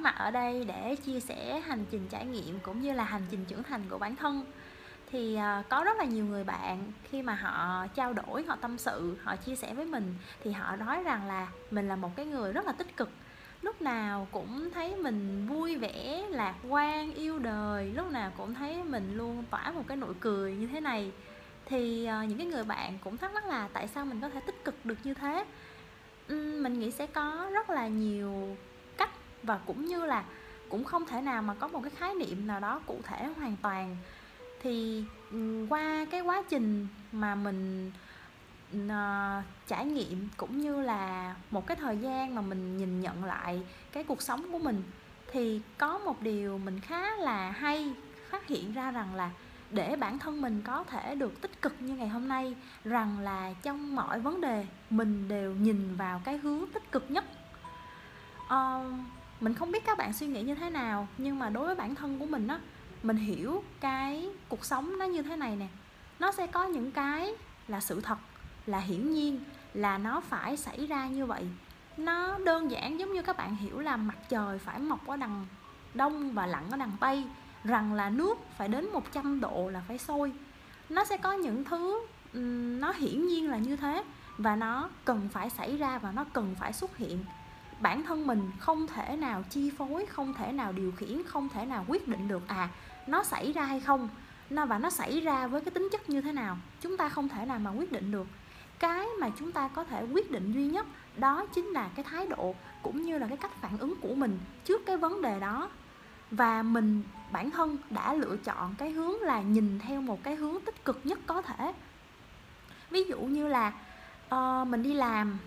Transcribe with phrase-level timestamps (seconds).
[0.00, 3.44] mặt ở đây để chia sẻ hành trình trải nghiệm cũng như là hành trình
[3.44, 4.44] trưởng thành của bản thân.
[5.12, 8.78] Thì à, có rất là nhiều người bạn khi mà họ trao đổi, họ tâm
[8.78, 10.14] sự, họ chia sẻ với mình
[10.44, 13.10] thì họ nói rằng là mình là một cái người rất là tích cực.
[13.62, 18.82] Lúc nào cũng thấy mình vui vẻ, lạc quan, yêu đời, lúc nào cũng thấy
[18.84, 21.12] mình luôn tỏa một cái nụ cười như thế này.
[21.66, 24.40] Thì à, những cái người bạn cũng thắc mắc là tại sao mình có thể
[24.40, 25.44] tích cực được như thế?
[26.28, 28.56] Mình nghĩ sẽ có rất là nhiều
[29.42, 30.24] và cũng như là
[30.68, 33.56] cũng không thể nào mà có một cái khái niệm nào đó cụ thể hoàn
[33.62, 33.96] toàn.
[34.62, 37.90] Thì ừ, qua cái quá trình mà mình
[38.76, 43.62] uh, trải nghiệm cũng như là một cái thời gian mà mình nhìn nhận lại
[43.92, 44.82] cái cuộc sống của mình
[45.32, 47.94] thì có một điều mình khá là hay
[48.30, 49.30] phát hiện ra rằng là
[49.70, 53.52] để bản thân mình có thể được tích cực như ngày hôm nay rằng là
[53.62, 57.24] trong mọi vấn đề mình đều nhìn vào cái hướng tích cực nhất.
[58.46, 58.84] Uh,
[59.40, 61.94] mình không biết các bạn suy nghĩ như thế nào, nhưng mà đối với bản
[61.94, 62.60] thân của mình á,
[63.02, 65.66] mình hiểu cái cuộc sống nó như thế này nè.
[66.18, 67.34] Nó sẽ có những cái
[67.68, 68.18] là sự thật,
[68.66, 69.40] là hiển nhiên,
[69.74, 71.46] là nó phải xảy ra như vậy.
[71.96, 75.46] Nó đơn giản giống như các bạn hiểu là mặt trời phải mọc ở đằng
[75.94, 77.24] đông và lặn ở đằng tây,
[77.64, 80.32] rằng là nước phải đến 100 độ là phải sôi.
[80.88, 82.06] Nó sẽ có những thứ
[82.80, 84.04] nó hiển nhiên là như thế
[84.38, 87.24] và nó cần phải xảy ra và nó cần phải xuất hiện
[87.80, 91.64] bản thân mình không thể nào chi phối không thể nào điều khiển không thể
[91.64, 92.68] nào quyết định được à
[93.06, 94.08] nó xảy ra hay không
[94.50, 97.28] nó và nó xảy ra với cái tính chất như thế nào chúng ta không
[97.28, 98.26] thể nào mà quyết định được.
[98.78, 100.86] Cái mà chúng ta có thể quyết định duy nhất
[101.16, 104.38] đó chính là cái thái độ cũng như là cái cách phản ứng của mình
[104.64, 105.70] trước cái vấn đề đó.
[106.30, 110.60] Và mình bản thân đã lựa chọn cái hướng là nhìn theo một cái hướng
[110.60, 111.72] tích cực nhất có thể.
[112.90, 113.72] Ví dụ như là
[114.34, 115.38] uh, mình đi làm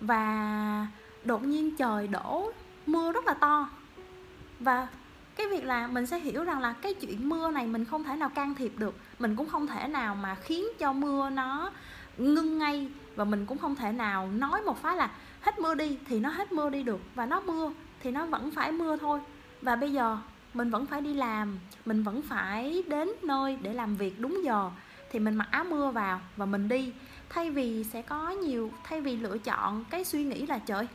[0.00, 0.86] và
[1.28, 2.52] đột nhiên trời đổ,
[2.86, 3.68] mưa rất là to.
[4.60, 4.88] Và
[5.36, 8.16] cái việc là mình sẽ hiểu rằng là cái chuyện mưa này mình không thể
[8.16, 8.94] nào can thiệp được.
[9.18, 11.70] Mình cũng không thể nào mà khiến cho mưa nó
[12.18, 15.98] ngưng ngay và mình cũng không thể nào nói một phát là hết mưa đi
[16.06, 17.00] thì nó hết mưa đi được.
[17.14, 19.20] Và nó mưa thì nó vẫn phải mưa thôi.
[19.62, 20.18] Và bây giờ
[20.54, 24.70] mình vẫn phải đi làm, mình vẫn phải đến nơi để làm việc đúng giờ
[25.10, 26.92] thì mình mặc áo mưa vào và mình đi.
[27.28, 30.88] Thay vì sẽ có nhiều, thay vì lựa chọn cái suy nghĩ là trời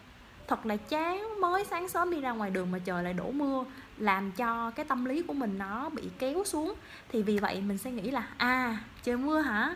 [0.48, 3.64] thật là chán, mới sáng sớm đi ra ngoài đường mà trời lại đổ mưa,
[3.98, 6.74] làm cho cái tâm lý của mình nó bị kéo xuống.
[7.12, 9.76] Thì vì vậy mình sẽ nghĩ là à trời mưa hả?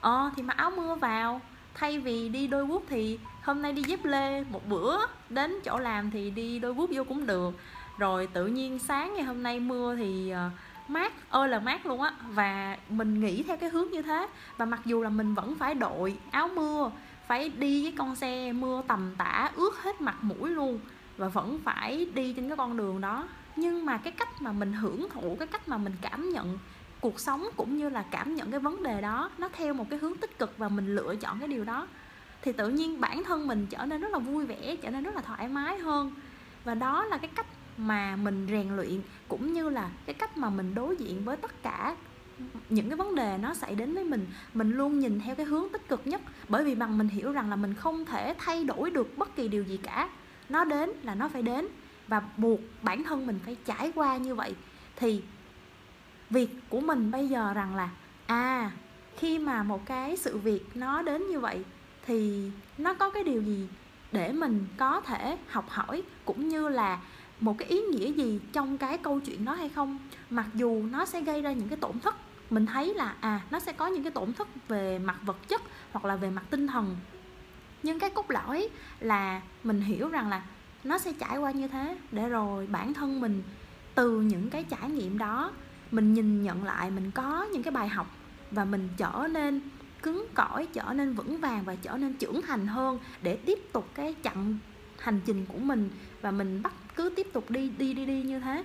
[0.00, 1.40] Ờ thì mặc áo mưa vào.
[1.74, 4.98] Thay vì đi đôi guốc thì hôm nay đi dép lê, một bữa
[5.30, 7.54] đến chỗ làm thì đi đôi guốc vô cũng được.
[7.98, 10.50] Rồi tự nhiên sáng ngày hôm nay mưa thì ờ,
[10.88, 12.12] mát, ơi là mát luôn á.
[12.28, 14.28] Và mình nghĩ theo cái hướng như thế.
[14.56, 16.90] Và mặc dù là mình vẫn phải đội áo mưa
[17.28, 20.80] phải đi với con xe mưa tầm tã ướt hết mặt mũi luôn
[21.16, 23.28] và vẫn phải đi trên cái con đường đó.
[23.56, 26.58] Nhưng mà cái cách mà mình hưởng thụ, cái cách mà mình cảm nhận
[27.00, 29.98] cuộc sống cũng như là cảm nhận cái vấn đề đó, nó theo một cái
[29.98, 31.86] hướng tích cực và mình lựa chọn cái điều đó,
[32.42, 35.14] thì tự nhiên bản thân mình trở nên rất là vui vẻ, trở nên rất
[35.14, 36.12] là thoải mái hơn.
[36.64, 40.50] Và đó là cái cách mà mình rèn luyện cũng như là cái cách mà
[40.50, 41.96] mình đối diện với tất cả
[42.68, 45.68] những cái vấn đề nó xảy đến với mình mình luôn nhìn theo cái hướng
[45.72, 46.20] tích cực nhất.
[46.48, 49.48] Bởi vì bằng mình hiểu rằng là mình không thể thay đổi được bất kỳ
[49.48, 50.08] điều gì cả.
[50.48, 51.66] Nó đến là nó phải đến
[52.08, 54.54] và buộc bản thân mình phải trải qua như vậy.
[54.96, 55.22] Thì
[56.30, 57.90] việc của mình bây giờ rằng là
[58.26, 58.70] à
[59.16, 61.64] khi mà một cái sự việc nó đến như vậy
[62.06, 63.68] thì nó có cái điều gì
[64.12, 67.00] để mình có thể học hỏi cũng như là
[67.40, 69.98] một cái ý nghĩa gì trong cái câu chuyện đó hay không?
[70.30, 72.14] Mặc dù nó sẽ gây ra những cái tổn thất
[72.50, 75.62] mình thấy là à nó sẽ có những cái tổn thất về mặt vật chất
[75.92, 76.96] hoặc là về mặt tinh thần.
[77.82, 78.68] Nhưng cái cốt lõi
[79.00, 80.42] là mình hiểu rằng là
[80.84, 81.98] nó sẽ trải qua như thế.
[82.12, 83.42] Để rồi bản thân mình
[83.94, 85.52] từ những cái trải nghiệm đó,
[85.90, 88.06] mình nhìn nhận lại, mình có những cái bài học
[88.50, 89.60] và mình trở nên
[90.02, 93.88] cứng cỏi, trở nên vững vàng và trở nên trưởng thành hơn để tiếp tục
[93.94, 94.58] cái chặng
[94.98, 98.40] hành trình của mình và mình bắt cứ tiếp tục đi đi đi đi như
[98.40, 98.64] thế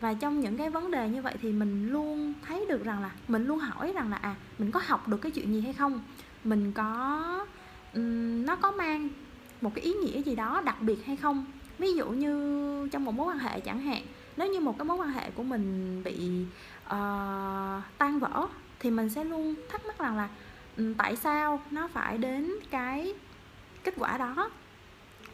[0.00, 3.10] và trong những cái vấn đề như vậy thì mình luôn thấy được rằng là
[3.28, 6.00] mình luôn hỏi rằng là à mình có học được cái chuyện gì hay không?
[6.44, 7.46] Mình có
[7.94, 9.08] um, nó có mang
[9.60, 11.44] một cái ý nghĩa gì đó đặc biệt hay không?
[11.78, 14.02] Ví dụ như trong một mối quan hệ chẳng hạn
[14.36, 16.44] nếu như một cái mối quan hệ của mình bị
[16.86, 18.46] uh, tan vỡ
[18.80, 20.28] thì mình sẽ luôn thắc mắc rằng là
[20.76, 23.14] um, tại sao nó phải đến cái
[23.84, 24.50] kết quả đó?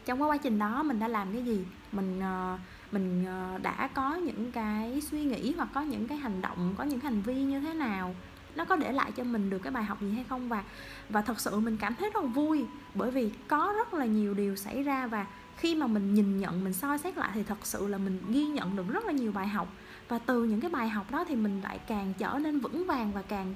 [0.05, 1.65] Trong cái quá trình đó mình đã làm cái gì?
[1.91, 2.59] Mình uh,
[2.91, 6.83] mình ờ, đã có những cái suy nghĩ hoặc có những cái hành động, có
[6.83, 8.15] những hành vi như thế nào?
[8.55, 10.49] Nó có để lại cho mình được cái bài học gì hay không?
[10.49, 10.63] Và
[11.09, 14.33] và thật sự mình cảm thấy rất là vui, bởi vì có rất là nhiều
[14.33, 15.25] điều xảy ra và
[15.57, 18.45] khi mà mình nhìn nhận, mình soi xét lại thì thật sự là mình ghi
[18.45, 19.67] nhận được rất là nhiều bài học.
[20.07, 23.11] Và từ những cái bài học đó thì mình lại càng trở nên vững vàng
[23.11, 23.55] và càng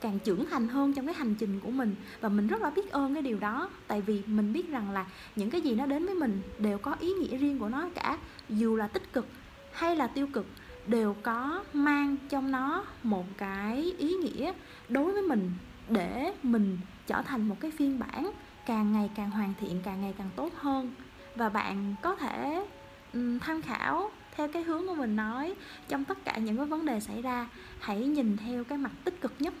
[0.00, 1.94] càng trưởng thành hơn trong cái hành trình của mình.
[2.20, 3.70] Và mình rất là biết ơn cái điều đó.
[3.86, 5.06] Tại vì mình biết rằng là
[5.36, 8.18] những cái gì nó đến với mình đều có ý nghĩa riêng của nó cả.
[8.48, 9.26] Dù là tích cực
[9.72, 10.46] hay là tiêu cực,
[10.86, 14.52] đều có mang trong nó một cái ý nghĩa
[14.88, 15.50] đối với mình
[15.88, 18.30] để mình trở thành một cái phiên bản
[18.66, 20.92] càng ngày càng hoàn thiện, càng ngày càng tốt hơn.
[21.36, 22.66] Và bạn có thể
[23.40, 25.54] tham khảo theo cái hướng của mình nói.
[25.88, 27.48] Trong tất cả những cái vấn đề xảy ra,
[27.80, 29.54] hãy nhìn theo cái mặt tích cực nhất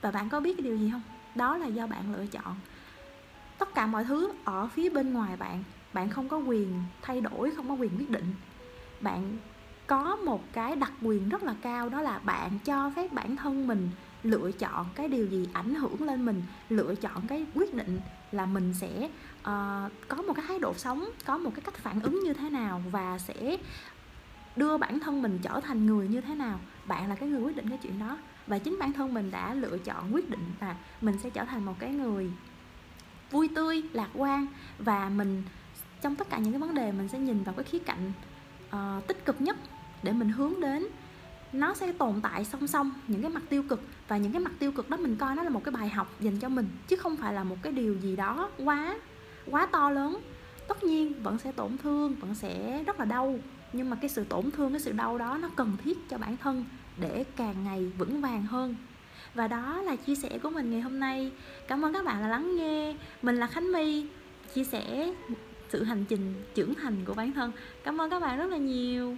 [0.00, 1.02] và bạn có biết cái điều gì không?
[1.34, 2.56] Đó là do bạn lựa chọn.
[3.58, 7.50] Tất cả mọi thứ ở phía bên ngoài bạn bạn không có quyền thay đổi
[7.50, 8.34] không có quyền quyết định.
[9.00, 9.36] Bạn
[9.86, 13.66] có một cái đặc quyền rất là cao đó là bạn cho phép bản thân
[13.66, 13.90] mình
[14.22, 18.00] lựa chọn cái điều gì ảnh hưởng lên mình lựa chọn cái quyết định
[18.32, 19.04] là mình sẽ
[19.40, 22.50] uh, có một cái thái độ sống có một cái cách phản ứng như thế
[22.50, 23.56] nào và sẽ
[24.56, 26.60] đưa bản thân mình trở thành người như thế nào.
[26.86, 28.18] Bạn là cái người quyết định cái chuyện đó
[28.48, 31.64] và chính bản thân mình đã lựa chọn quyết định là mình sẽ trở thành
[31.64, 32.30] một cái người
[33.30, 34.46] vui tươi lạc quan.
[34.78, 35.42] Và mình
[36.02, 38.12] trong tất cả những cái vấn đề mình sẽ nhìn vào cái khía cạnh
[38.68, 39.56] uh, tích cực nhất
[40.02, 40.86] để mình hướng đến
[41.52, 43.82] nó sẽ tồn tại song song những cái mặt tiêu cực.
[44.08, 46.14] Và những cái mặt tiêu cực đó mình coi nó là một cái bài học
[46.20, 48.96] dành cho mình chứ không phải là một cái điều gì đó quá
[49.50, 50.20] quá to lớn.
[50.68, 53.38] Tất nhiên vẫn sẽ tổn thương vẫn sẽ rất là đau
[53.72, 56.36] nhưng mà cái sự tổn thương cái sự đau đó nó cần thiết cho bản
[56.36, 56.64] thân
[57.00, 58.74] để càng ngày vững vàng hơn.
[59.34, 61.30] Và đó là chia sẻ của mình ngày hôm nay.
[61.68, 62.94] Cảm ơn các bạn đã lắng nghe.
[63.22, 64.06] Mình là khánh my,
[64.54, 65.12] chia sẻ
[65.68, 67.52] sự hành trình, trưởng thành của bản thân.
[67.84, 69.16] Cảm ơn các bạn rất là nhiều.